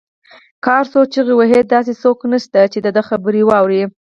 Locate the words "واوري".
3.49-3.83